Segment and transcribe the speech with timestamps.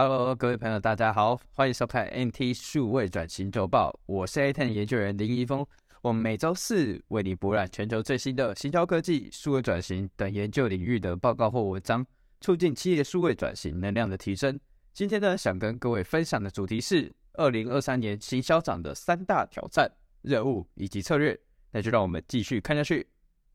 [0.00, 3.92] Hello，各位朋友，大家好，欢迎收看 NT 数位转型周报。
[4.06, 5.66] 我是 ATN 研究员林一峰。
[6.02, 12.06] 我们每周四为你博览全球最新的行销科技、数位转型等研究领域的报告或文章，
[12.40, 14.56] 促进企业数位转型能量的提升。
[14.92, 19.90] 今天呢，想跟各位分享的主题是二零二三年行销长的三大挑战、
[20.22, 21.36] 任务以及策略。
[21.72, 23.04] 那就让我们继续看下去。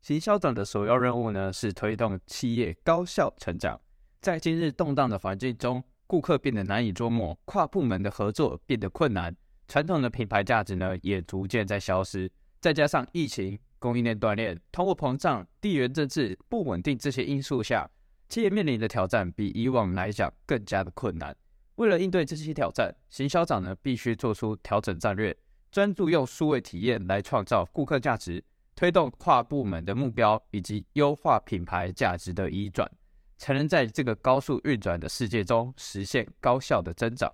[0.02, 3.80] 行销长的首要任务呢，是推动企业高效成长。
[4.20, 5.82] 在今日动荡的环境中，
[6.14, 9.34] 顾客变得难以捉摸，跨部门的合作变得困难，
[9.66, 12.30] 传统的品牌价值呢也逐渐在消失。
[12.60, 17.90] 再加上疫情、供应链断裂、通货膨胀、地缘政治不稳定这些因素下，
[18.28, 21.36] 企业面临的挑战比以往来讲更加的困难。
[21.74, 25.36] 为了应对这些挑战，行销长呢必须做出调整战略，
[25.72, 28.40] 专注用数位体验来创造顾客价值，
[28.76, 32.88] 推动跨部门的目标以及优化品牌价值的移转。
[33.36, 37.32] 才能在这个高速运转的世界中实现高效的增长。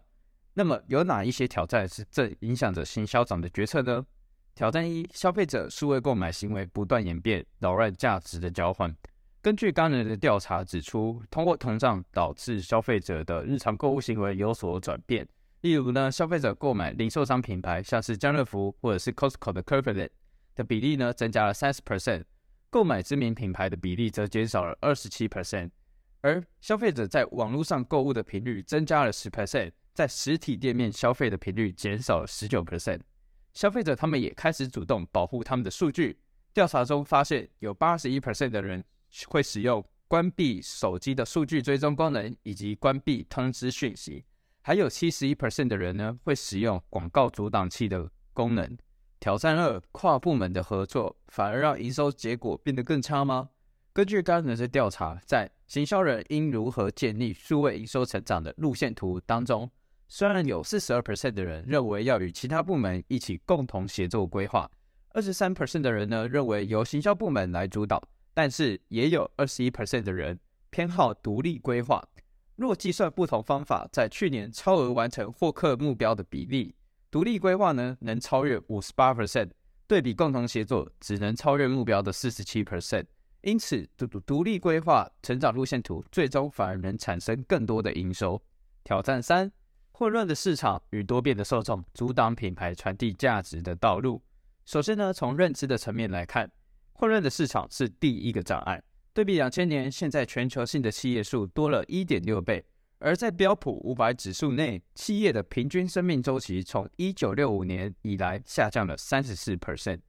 [0.55, 4.05] 那么，有哪一些挑战是正影响着新销长的决策呢？
[4.55, 8.95] 挑战一：消费者数位购买行为不断演变，扰乱价值的交换。
[9.41, 15.27] 根据刚人的调查指出，通货膨胀导致消费者的日常购物行为有所转变。
[15.63, 20.09] 例如呢，消费者购买零售商品牌，像是家乐福或者是 Costco 的 c u r v e l
[20.57, 22.25] 的比例呢，增加了三十 percent；
[22.69, 25.71] 购买知名品牌的比例则减少了二十七 percent。
[26.23, 33.01] 而消费者在网络上购物的频率增加了十 percent，在实体店面消费的频率减少了十九 percent。
[33.53, 36.21] 消费者他们也开始主动保护他们的数据。
[36.53, 38.85] 调查中发现，有八十一 percent 的人
[39.29, 44.25] 会使用关闭手机的数据追踪功能以及关闭通知讯息，
[44.61, 48.77] 还有七十一 percent 的人呢会使用广告阻挡器的功能。
[49.19, 53.51] 挑战二：跨部门的合作反而让营收结果变得更差吗？
[53.93, 59.71] 根据刚才的调查，在行销人应如何建立数位营收成长的路线图当中，
[60.09, 64.69] 虽然有四十二 percent 的人认为要与其他部门一起共同协作规划，
[65.11, 68.03] 二十三 percent 的人呢认为由行销部门来主导，
[68.35, 70.37] 但是也有二十一 percent 的人
[70.71, 72.05] 偏好独立规划。
[72.57, 76.75] 若计算不同方法在去年超额完成获客目标的比例，
[77.13, 79.51] 独立规划呢能超越五十八 percent，
[79.87, 83.05] 对比共同协作只能超越目标的四十七 percent。
[83.43, 88.41] 因此，独独独立规划成长路线图，最终反而能产生更多的营收。
[88.85, 89.51] 挑战三：
[89.93, 94.23] 混乱的市场与多变的受众，阻挡品牌传递价值的道路。
[94.67, 96.51] 首先呢，从认知的层面来看，
[96.93, 98.83] 混乱的市场是第一个障碍。
[99.15, 102.65] 对比两千年，现在全球性的企业数多了一点六倍，
[102.99, 110.01] 而在标普五百指数内，企业的平均生命周期从一九六五年以来下降了三十四 percent。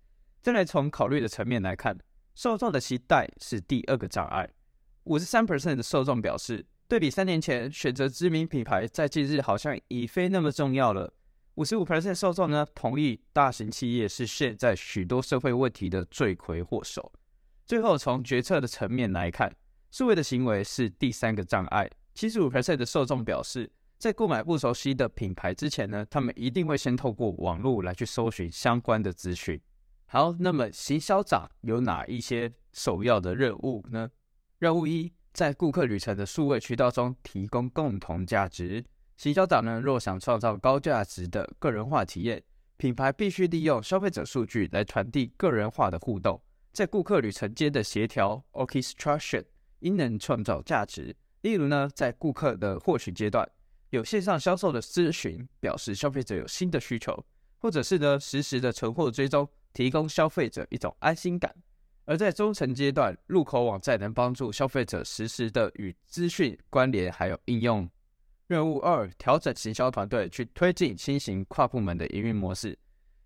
[0.42, 1.98] 再来从考虑的层面来看。
[2.36, 4.50] 受众的期待是第二个障碍。
[5.06, 11.14] 五十三 percent 的受众表示，对比三年前，选择知名品牌在近日好像已非那么重要了。
[11.56, 17.12] 五十五 percent 受众呢，同意大型企业是现在许多社会问题的罪魁祸首。
[17.66, 19.54] 最后，从决策的层面来看，
[19.92, 21.90] 数位的行为是第三个障碍。
[22.14, 29.60] 七十五 percent 的受众表示，在购买不熟悉的品牌之前呢，他们一定会先透过网络来去搜寻相关的资讯。
[30.14, 34.12] 好，那么行销长有哪一些首要的任务呢？
[34.60, 38.84] 任务一，在顾客旅程的数位渠道中提供共同价值。
[39.16, 42.44] 行销长呢，若想创造高价值的个人化体验，
[42.76, 46.44] 品牌必须利用消费者数据来传递个人化的互动，
[46.74, 49.46] 在顾客旅程间的协调 （orchestration）
[49.80, 51.16] 应能创造价值。
[51.40, 53.50] 例如呢，在顾客的获取阶段，
[53.92, 57.26] 有线上销售的咨询，表示消费者有新的需求，
[57.60, 59.48] 或者是呢，实时的存货追踪。
[59.74, 61.54] 提供消费者一种安心感，
[62.06, 67.90] 而在中层阶段，入口网站能帮助消费者实时的与资讯关联，还有应用。
[68.48, 72.78] 任务二：调整行销团队去推进新型跨部门的营运模式。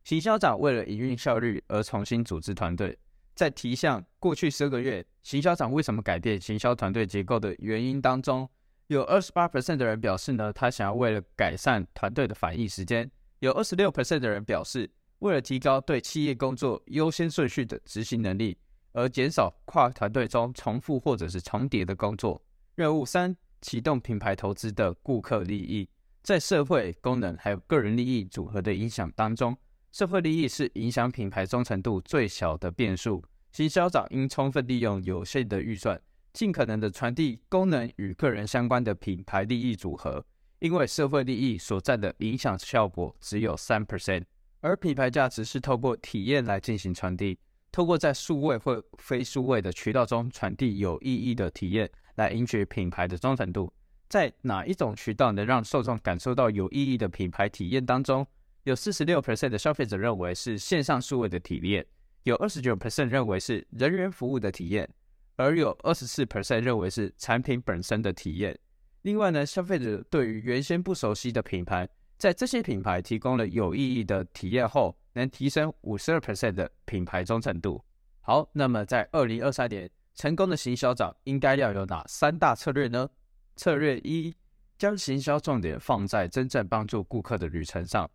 [0.03, 2.95] 行销长为了营运效率而重新组织团队，
[3.33, 8.47] 在提向过去十个月行销长为什么改变行销团队结构的原因当中，
[8.85, 13.07] 有二十八 percent 的人表示呢，他想要为了改善团队的反应时间；
[13.39, 14.87] 有二十六 percent 的人表示。
[15.19, 18.57] 为了提高对企业工作优先顺序的执行能力，
[18.91, 22.41] 而减少跨团队中重复或者是重叠的工作。
[22.75, 25.89] 任务三：启动品牌投资的顾客利益。
[26.21, 29.55] 在社会功能还有个人利益组合的影响当中，
[29.91, 33.23] 社会利益是影响品牌忠诚度最小的变数。
[33.51, 36.01] 行销长应充分利用有限的预算，
[36.33, 40.25] 尽可能的传递功能与个人相关的品牌利益组合，
[40.59, 44.25] 因为社会利益所占的影响效果只有三 percent。
[44.61, 47.37] 而品牌价值是透过体验来进行传递，
[47.71, 53.71] 透过在数位或非数位的渠道中传递有意义的体验，来赢取品牌的忠诚度。
[54.07, 58.25] 在哪一种渠道能让受众感受到有意义的品牌体验当中，
[58.63, 61.85] 有四十六 percent 的消费者认为是线上数位的体验，
[62.23, 64.89] 有二十九 percent 认为是人员服务的体验，
[65.35, 68.57] 而有二十四 percent 认为是产品本身的体验。
[69.01, 71.87] 另外呢，消费者对于原先不熟悉的品牌，
[72.17, 77.83] 在这些品牌提供了有意义的体验后，能提升五十二 percent 的品牌忠诚度。
[78.21, 83.09] 好，那么在二零二三年，成功的行销长应该要有哪三大策略呢？
[83.55, 84.33] 策略一，
[84.77, 88.09] 将行销重点放在真正帮助顾客的旅程上，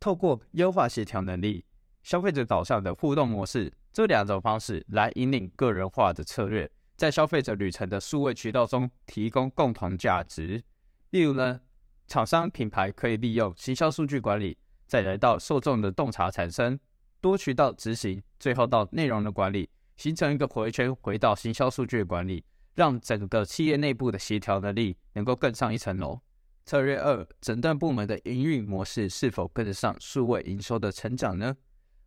[0.00, 1.64] 透过优化协调能力、
[2.02, 6.70] 消费者导向的互动模式这两种方式来引领个人化的策略。
[6.96, 10.62] 在消费者旅程的数位渠道中提供共同价值。
[11.10, 11.60] 例如呢，
[12.06, 14.56] 厂商品牌可以利用行销数据管理，
[14.86, 16.78] 再来到受众的洞察产生，
[17.20, 22.44] 多渠道执行，最后到内容的管理，形成一个回圈，回到行销数据管理，
[22.74, 26.20] 让整个企业内部的协调能力能够更上一层楼。
[26.64, 31.56] 策略二，诊断部门的营运模式是否跟得上数位营收的成长呢？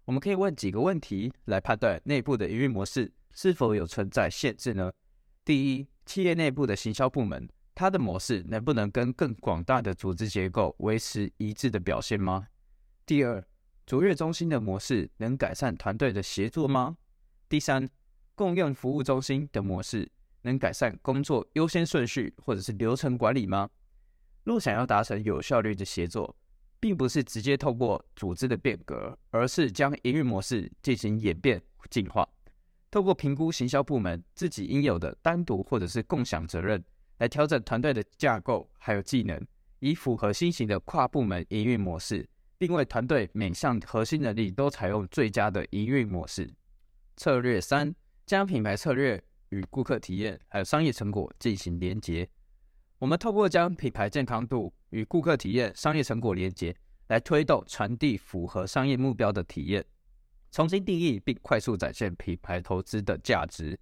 [0.05, 3.11] 我们可以问几个问题来判断内部的营运模式。
[3.37, 4.89] 是否有存在限制呢？
[5.43, 12.47] 第一，企业内部的行销部门，它的模式能不能跟更广大的组织结构维持一致的表现吗？
[13.05, 13.45] 第二，
[13.85, 16.97] 卓越中心的模式能改善团队的协作吗？
[17.49, 17.87] 第三，
[18.33, 20.09] 共用服务中心的模式
[20.43, 23.69] 能改善工作优先顺序或者是流程管理吗？
[24.45, 26.33] 若想要达成有效率的协作，
[26.79, 32.25] 并不是直接透过组织的变革，而是将营运模式进行演变进化。
[32.89, 36.81] 透过评估行销部门自己应有的单独或者是共享责任，
[37.17, 39.41] 来调整团队的架构还有技能，
[39.79, 42.27] 以符合新型的跨部门营运模式，
[42.57, 46.53] 并为团队每项核心能力都采用最佳的营运模式。
[47.15, 47.95] 策略三，
[48.25, 52.27] 将品牌策略与顾客体验还有商业成果进行连结。
[52.99, 56.75] 我们透过将品牌健康度与顾客体验、商业成果连结，
[57.07, 59.85] 来推动传递符合商业目标的体验。
[60.51, 63.77] 重新定义并快速展现品牌投资的价值，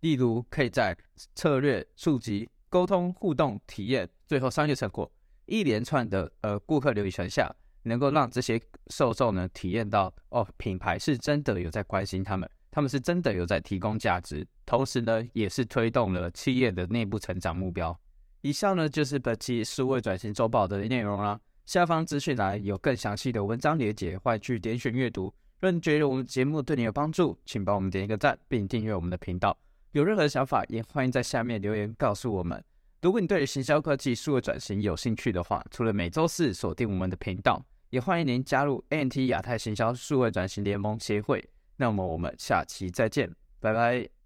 [0.00, 0.96] 例如可以在
[1.36, 5.10] 策略、触及、沟通、互动、体验，最后商业成果
[5.46, 7.50] 一连串的呃顾客流程下，
[7.84, 17.98] 能够让这些受众呢体验到哦，品牌是真的有在关心他们，他们是真的有在提供价值，同时呢也是推动了企业的内部成长目标。
[18.42, 25.32] 以上呢就是本期数位转型周报的内容啦，下方资讯栏有更详细的文章连结，欢迎去点选阅读。
[25.60, 29.56] 若你觉得我们节目对你有帮助，请帮我们点一个赞，并订阅我们的频道。
[29.96, 32.62] 有任何想法，也欢迎在下面留言告诉我们。
[33.00, 41.42] 如果你对行销科技、数位转型有兴趣的话，除了每周四锁定我们的频道，也欢迎您加入 NT 亚太行销数位转型联盟协会。
[41.78, 44.06] 那么我们下期再见，拜拜。